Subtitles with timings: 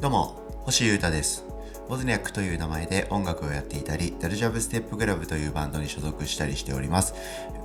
[0.00, 0.34] どうも、
[0.64, 1.44] 星優太です。
[1.90, 7.14] ボズニャックという名前で音楽をやっていたり、ダルジャブステップクラブというバンドに所属したりしております。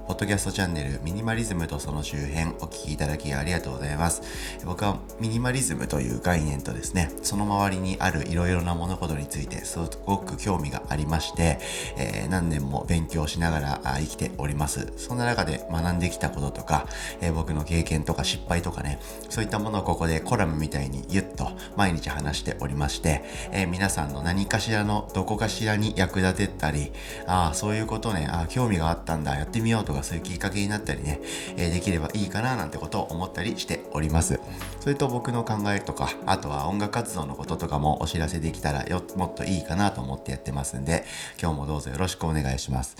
[0.07, 4.21] ポッドキャストチャンネルミニマリズムとその周辺お聞きいただきありがとうございます。
[4.63, 11.59] 僕はミニマリズムという概念とですね、その周りにあるいろいろな物事についてすごく興味がありまして、
[11.97, 14.91] えー、何年も勉強しながら生きております。
[14.97, 16.87] そんな中で学んできたこととか、
[17.21, 18.99] えー、僕の経験とか失敗とかね、
[19.29, 26.91] そういったものをここでコラムみたいにゆっと毎日話しておりまして、えー、皆さんの何かしらのどこかしらに役立てたり、
[27.27, 31.19] ああ、そういうことね、ああ、興味があったんだ、やってみようとかそういうきっかけになったりね、
[31.57, 34.39] えー、できればいいかななんてことを思ったりしております。
[34.79, 41.05] それと僕の考えとか、あとは音楽活動のこととかもお知らせできたらよもっといいかなと思ってやってますんで、
[41.41, 42.95] 今日もどうぞよろしくお願いします。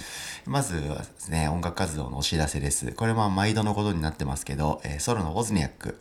[0.46, 2.92] まずはですね、音楽活動のお知らせです。
[2.92, 6.00] これは毎度のことになってますけど、えー、ソロのオズニャック、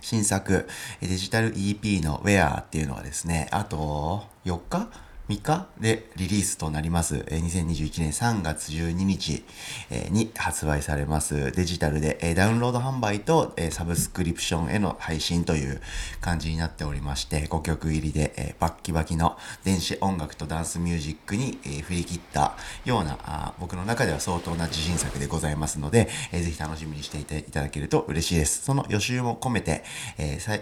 [0.00, 0.66] 新作、
[1.00, 4.88] デジタル EP の Where っていうのはですね、あと4日？
[5.30, 7.14] 3日でリリースとなります。
[7.14, 9.44] 2021年3月12日
[10.10, 15.80] に発売されますデジタルでダウンロード販売とサブスクリプションへの配信という
[16.20, 28.64] 感じになっておりまして5曲入りでバッキバキの電子音楽とダンスミュージックに振り切ったような僕の中では相当な自信作でございますのでぜひ楽しみにしていただけると嬉しいです。
[28.64, 29.84] その予習も込めて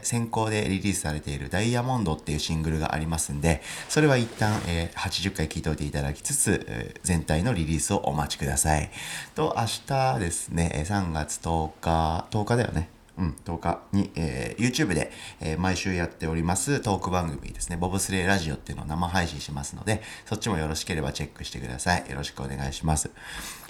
[0.03, 8.91] 先行でリリースされているダイヤモンドっていうシングルがありますんでそれは一旦えー、80回聞いておいていただきつつ、えー、全体のリリースをお待ちください。
[9.35, 12.98] と、明日ですね、3月10日、10日だよね。
[13.19, 22.09] うん、10日に、えー、YouTube で、えー、毎週やっておりますトーク番組ですね、ボブスレーラジオっていうのを生配信しますので、そっちもよろしければチェックしてください。
[22.09, 23.11] よろしくお願いします。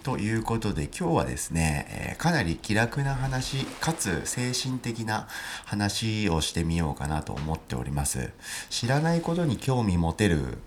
[0.02, 5.28] ということで今日はですね、えー、かなり気楽な話、かつ精神的な
[5.64, 8.30] 話をしてみようかなと思っております。
[8.68, 10.58] 知らないことに興味持てる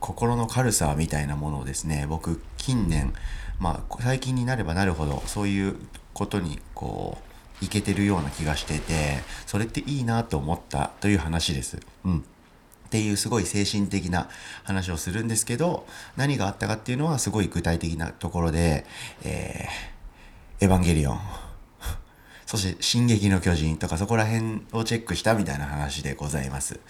[0.00, 3.14] 心の軽さみたいなものをですね、僕近年、
[3.58, 5.76] まあ最近になればなるほどそういう
[6.12, 7.27] ことにこう、
[7.60, 11.78] いけてるような気がしてて、それっていいなと思ったという話です。
[12.04, 12.18] うん。
[12.18, 14.28] っていうすごい精神的な
[14.64, 15.86] 話をするんですけど、
[16.16, 18.86] 何があったかっていうのはすごい具体的なところで、
[19.24, 21.20] えー、エヴァンゲリオン。
[22.46, 26.80] そして、進撃の巨人とかそこら辺をチェックしたみたいな話でございます。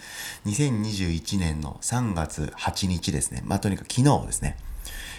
[0.45, 3.41] 2021年の3月8日ですね。
[3.43, 4.55] まあ、とにかく昨日ですね。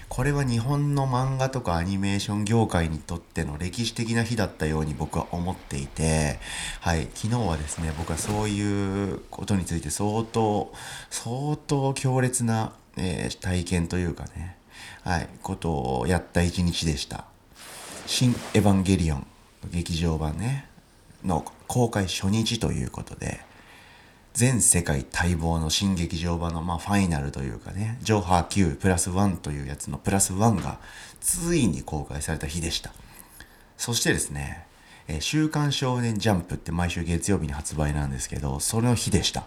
[0.08, 6.40] これは日本の漫画とかアニメーション業界にとっての歴史的な日だったように僕は思っていて、
[6.80, 10.72] はい、昨日はですね、僕はそういうことについて相当、
[11.10, 14.56] 相当強烈な、えー、体験というかね、
[15.04, 17.24] はい、ことをやった一日でした。
[18.06, 19.26] 新エヴァンゲリオン
[19.70, 20.66] 劇場版ね、
[21.24, 23.40] の公開初日ということで、
[24.32, 30.78] 全世界待望の新劇場版の、まあ、ファイナルというかね、ジョーハー Q プラス1というやつのプラス1が
[31.20, 32.92] ついに公開された日でした。
[33.76, 34.66] そしてですね、
[35.08, 39.44] えー、週刊少年ジャンプって毎週月曜日に発売なんですけど、その日でした。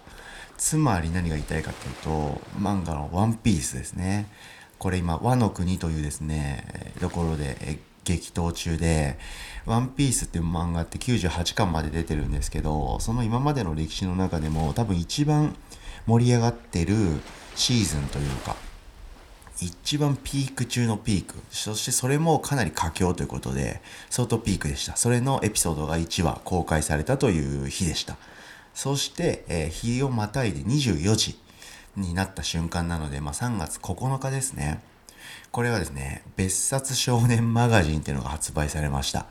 [0.58, 4.28] つまり何が言いたいかというと、漫画のワンピースですね。
[4.80, 9.18] これ今、和の国というですね、ところで激闘中で、
[9.66, 15.56] ワンピースっていう漫画って98巻まで出てるんですけど、その今までの歴史の中でも多分一番
[16.06, 16.96] 盛り上がってる
[17.56, 18.56] シーズンというか、
[19.62, 21.36] 一番ピーク中のピーク。
[21.50, 24.96] そしてそれもかなり佳境ということで、相当ピークでした。
[24.98, 28.18] それのエピソードが1話公開されたという日でした。
[28.74, 31.40] そして、えー、日をまたいで24時
[31.96, 34.82] になった瞬間なので、まあ、3月9日ですね。
[35.52, 39.28] これはですね、別冊少年マガジンっていうのが発売されました。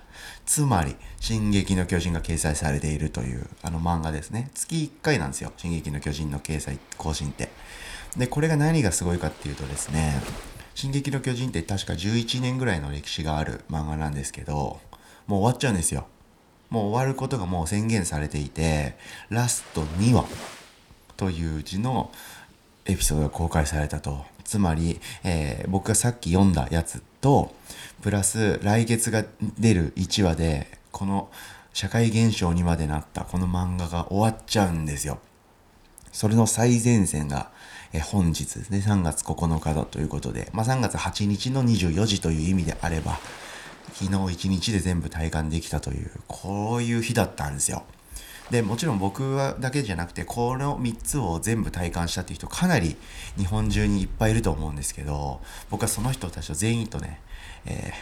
[0.46, 4.50] つまり、進撃の巨人が掲載されているという、あの漫画ですね。
[4.54, 5.52] 月1回なんですよ。
[5.56, 7.50] 進撃の巨人の掲載、更新って。
[8.16, 10.20] で、これが何がすごいかっていうとですね、
[10.74, 14.80] 進撃の巨人って確か11年ぐらいの歴史がある漫画なんですけど、
[15.26, 16.06] もう終わっちゃうんですよ。
[16.70, 18.96] もう終わることがもう宣言されていて、
[19.28, 20.24] ラスト2話
[21.16, 22.10] という字の
[22.86, 24.24] エピソードが公開されたと。
[24.44, 27.54] つまり、えー、僕がさっき読んだやつと、
[28.02, 29.24] プラス来月が
[29.58, 31.30] 出る1話で、この
[31.72, 35.18] 社会現象にまでなったこの漫画が終わっちゃうんですよ。
[36.12, 37.50] それの最前線が、
[37.94, 43.18] え本日ですね、3月9日だということで、まあ、3月8日の24時という意味であれば、
[43.94, 47.84] 昨日1日で全部体感できたという、こういう日だったんですよ。
[48.52, 52.96] でもちろん僕はだけじゃなくてこの3つを全部体感したっていう人かなり
[53.38, 55.40] 日本中にいっぱいいると思うんですけど
[55.70, 57.18] 僕はその人たちと全員とね、
[57.64, 57.94] え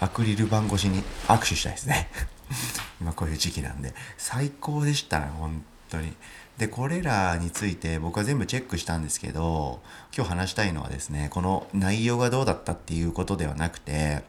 [0.00, 2.08] ー、アクリル板越しに握手したいですね。
[3.00, 3.94] 今こういう時期なんで。
[4.18, 6.12] 最高でしたね本当に。
[6.58, 9.80] でこれらについて僕は全部チェックしたんですけど
[10.14, 14.22] 今日話したいのはですねこの内容がどうだったっていうことではなくて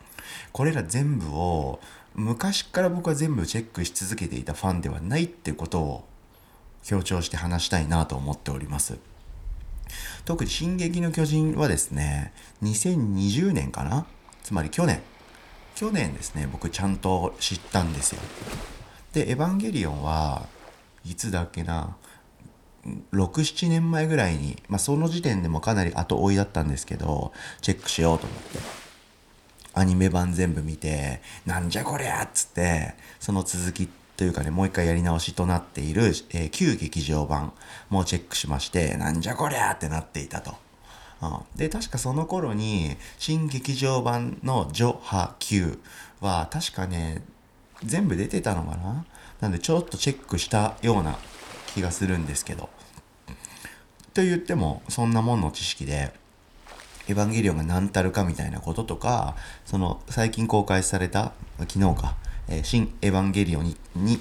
[0.51, 1.79] これら全部を
[2.15, 6.07] 昔から僕は全部チェックし続けていたファンではないってことを
[6.83, 8.97] 強調して話したいなと思っております。
[10.25, 14.05] 特に「進撃の巨人」はですね2020年かな？
[14.43, 15.01] つまり去年。
[15.75, 18.21] 去年ですね僕ちゃんと知ったんですよ。
[19.11, 20.47] で「エヴァンゲリオン」は
[21.03, 21.97] いつだっけな
[23.11, 27.31] ？67年前ぐらいに、まあ、その時点でもかなり後追いだったんですけど
[27.61, 28.82] チェックしようと思って。
[29.73, 37.53] アニメ版全部見てなんじゃこりゃっつってその続きというかねもう一回やり直しとなっている、えー、旧劇場版
[37.89, 40.55] もチェックしましてなんじゃこりゃってなっていたと。
[41.21, 45.79] うん、で確かその頃に新劇場版の「ジョハ Q」
[46.21, 47.23] は確かね
[47.83, 49.05] 全部出てたのかな？
[49.39, 51.17] なんでちょっとチェックしたような
[51.73, 52.69] 気がするんですけど。
[54.13, 56.13] と言ってもそんなもんの知識で
[57.07, 59.35] 「エヴァンゲリオン」が何たるかみたいなこととか
[59.65, 62.15] その最近公開された昨日か
[62.47, 64.19] 「えー、新エヴァンゲリオンに」に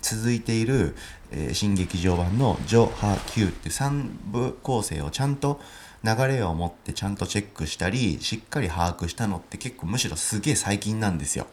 [0.00, 0.96] 続いている、
[1.30, 5.60] えー、新劇場版の「ジョ・ハ・キュー」っていう3部構成をちゃんと
[6.04, 11.46] 流れを持ってちゃんとチェックしたりしっかり把握したのって結構むしろすげえ最近なんですよ。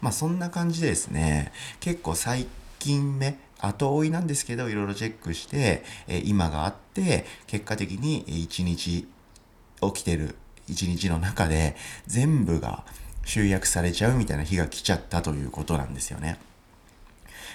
[0.00, 2.46] まあそんな感じでですね結構最
[2.78, 9.08] 近目後追いなんですけどいろいろチェックして、え今があって結果的に一日
[9.80, 10.34] 起きてる
[10.68, 11.76] 一日の中で
[12.06, 12.84] 全部が
[13.24, 16.38] 集約されちゃうみたいな日が来ちゃったということなんですよね。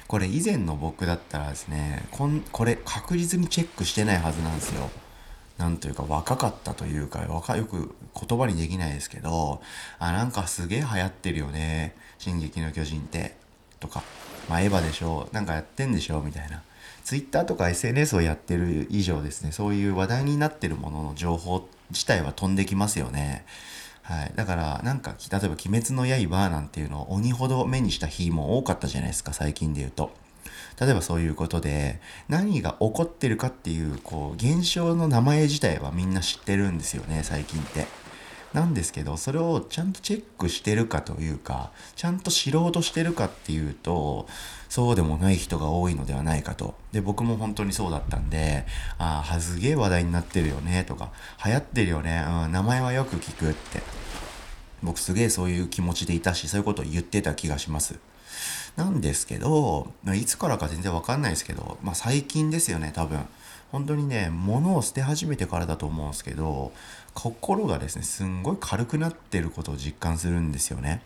[0.07, 4.89] これ以前の僕だったらですねこんこれ確実にチェックしてないはずなんですよ。
[5.57, 9.61] なんというか若かったというか若よく言葉にできないですけど
[9.99, 13.35] あなんかすげえ流行ってるよね「進撃の巨人」って
[13.79, 14.03] とか
[14.49, 16.61] まあ、エヴァでしょうなんかやってんでしょうみたいな。
[17.03, 23.45] ツイッターとか SNS をやってる以上ですね、そういう話題になってるものの情報自体は飛んできますよね。
[24.01, 24.33] はい。
[24.35, 30.11] だから、なんか、例えば、鬼滅の刃なんていうのを鬼ほど目にした日も多かったじゃないですか、最近で言うと。
[30.79, 37.87] 例えばそういうことで、何が起こってるかっていう、こう、現象の名前自体はみんな知ってるんですよね、最近って。
[38.53, 44.27] なんですけどそれをちゃんとチェックしてるかというかちゃんと知ろうとしてるかっていうと
[44.69, 46.75] そうでもない人が多いのではないかと。
[46.91, 48.65] で僕も本当にそうだったんで
[48.97, 51.11] ああすげえ話題になってるよねとか
[51.43, 53.81] 流行ってるよね、うん、名前はよく聞くって。
[54.83, 57.95] 僕すげえそういう気持ちでいたしそういうことを言ってた気がします。
[58.75, 63.19] なんですけどいつからか全然わかんないですけど、まあ、最近ですよね多分。
[63.73, 66.71] 本当にね物を捨て始めてからだと思うんですけど
[67.15, 71.01] 心がですねすんごい軽くなってることを実感するんですよね。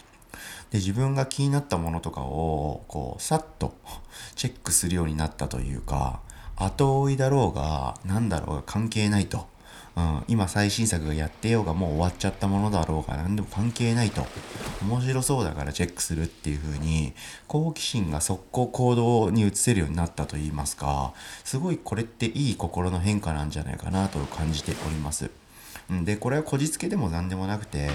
[0.69, 3.74] で自分が気になったものとかをこうさっと
[4.36, 6.19] チェックするようになったというか
[6.58, 9.48] 後追いだろうが何だろうが関係ないと、
[9.96, 14.28] うん、今最新作がやってようがもう終わっちゃったものだろうが何でも関係ないと
[14.84, 17.14] 面白そうだからチェックするっていう風に
[17.48, 25.31] 好奇心が速攻行動に移せるようになったと言いますかすごいこれっていい心の変化なんじゃないかなと感じております。
[26.04, 27.90] でこれはこじつけでも何でもなくて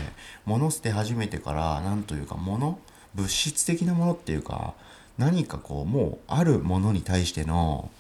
[0.47, 2.79] 物捨て始めてから何というか物
[3.15, 4.75] 物質的なものっていうか
[5.19, 7.91] 何かこうもうあるものに対しての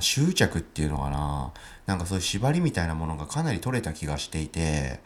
[0.00, 1.52] 執着っていうのかな。
[1.86, 5.00] なんかそういう縛りみたいなものがかなり取れた気がしていて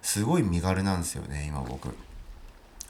[0.00, 1.94] すごい身軽なんですよね今僕。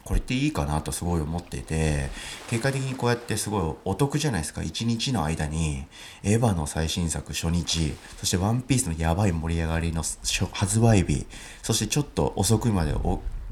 [0.04, 2.10] これっていいかなとすごい思っていて
[2.48, 4.60] 結果的にこうやってすごいお得じゃないですか。
[4.60, 5.84] 1日の間に
[6.24, 10.02] エヴァの最新作初日そしてワンピースのやばい盛り上がりの
[10.52, 11.26] 発売日
[11.62, 12.94] そしてちょっと遅くまで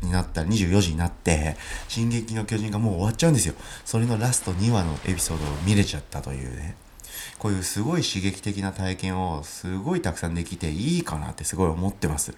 [0.03, 3.55] になったら24時になって「進撃の巨人」がもう終わっちゃうんですよ。
[3.85, 6.75] それのラスト2話のエピソードを見れちゃったというね。
[7.39, 12.35] こういうすごい刺激的な体験をすごいたくさんできていいかなってすごい思ってます。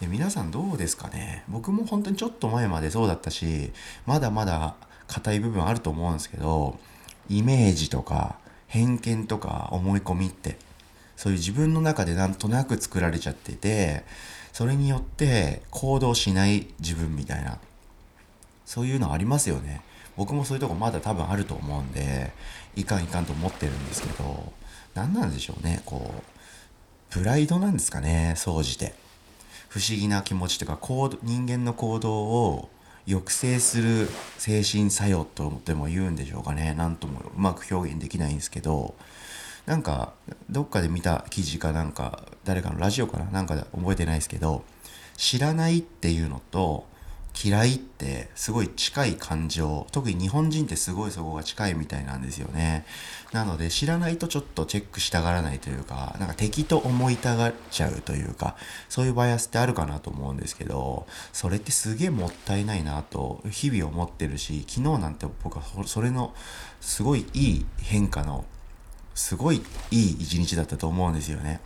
[0.00, 1.44] で皆さんどうですかね？
[1.48, 3.72] 僕も本当にちょっと前までそうだったし
[4.06, 4.74] まだまだ
[5.08, 6.78] 硬い部分あると思うんですけど
[7.28, 8.36] イメージとか
[8.66, 10.56] 偏見とか思い込みって
[11.16, 14.04] そういう自分の中でなんとなく作られちゃってて
[14.52, 17.58] それによって行動しない自分みたいな
[18.64, 19.82] そういうのありますよね。
[20.16, 22.32] 僕もそういうとこまだ多分あると思うんで
[22.76, 24.52] いかんいかんと思ってるんですけど
[24.94, 26.22] 何なんでしょうねこう
[27.12, 28.94] プライドなんですかね総じて。
[29.70, 32.68] 不思議な気持ちというか行人間の行動を
[33.06, 38.96] 抑制する精神作用とでも言うんでしょうかね何ともうまく表現できないんですけど
[39.66, 40.12] なんか
[40.50, 44.64] どっかで見た記事かなんか誰かのラジオかななんかで覚えてないですけど
[45.16, 46.86] 知らないっていうのと
[47.42, 52.84] 嫌いってすごい近い感情特に日本人ってすごいそこが近いみたいなんですよね。
[53.32, 58.56] なので知らないとちょっとチェックしたがらないというかなんか敵と思いたがっちゃうというか
[58.88, 66.34] そういうバイアスってあるかなと思うんですけどそれってすげえもったいないなと日々思ってるし昨日なんて僕はそれの
[66.80, 68.44] すごいいい変化の
[69.14, 71.60] すごいいい一日だったと思うんですよね。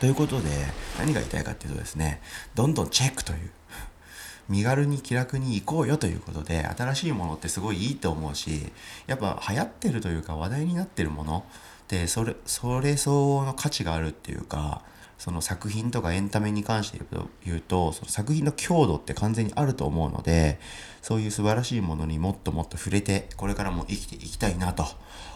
[0.00, 0.50] ということで
[0.98, 2.20] 何が言いたいかっていうとですね
[2.54, 3.50] どんどんチェックという
[4.48, 8.72] 身軽に気楽に行こうよということで新しいものってすごいいいと思うし
[9.06, 11.44] やっぱ流行ってるというか話題になってるもの
[11.84, 14.82] ってそれそれ相応の価値があるっていうか
[15.18, 17.00] その作品とかエンタメに関して
[17.44, 20.58] 言うとその作品の強度って完全にあると思うので
[21.02, 24.84] そういう素晴らしいものにもっともっと触れてこれからも生きていきたいなと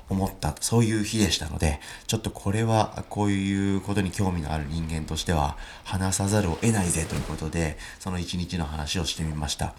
[0.09, 9.75] 思ったそういう日でしたのでちょっとこれはこういうことに興味のある人間としては話さざるを得ないぜということでその一日の話をしてみました。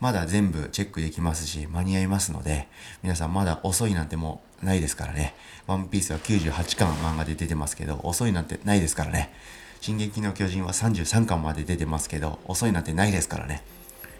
[0.00, 2.68] まだ全部チェックできますし間に合いますので
[3.02, 5.34] 皆さんまだ遅いなんてもうないですからね。
[5.66, 9.32] ワンピースは98巻漫画で出てますけど遅いなんてないですからね。
[9.80, 13.62] 進撃の巨人は33巻まで出てますけど遅いなんてないですからね。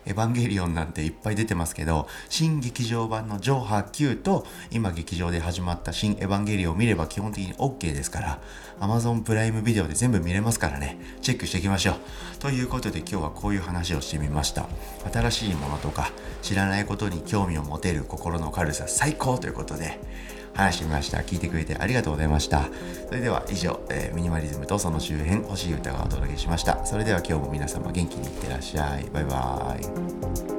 [0.08, 8.40] エヴァンゲリオンなんていっぱい出てますけど、新劇場版の上波9と、今劇場で始まった新エヴァンゲリオンを見れば基本的に OK ですから、
[8.80, 11.96] Amazon プライムビデオで全部見れますからね、チェックしていきましょう。
[12.38, 14.66] ということで今日はこういう話をしてみました。
[15.12, 16.10] 新しいものとか、
[16.40, 20.00] 知らないことに興味を持てる心の軽さ最高ということで、
[20.54, 21.18] 話してみました。
[21.18, 22.68] 聞いてくれてありがとうございました。
[23.08, 26.84] それでは以上、えー、ミニマリズムとその周辺、欲しい歌がお届けしました。
[26.84, 29.04] それでは今日も皆様元気にいってらっしゃい。
[29.12, 30.57] バイバーイ。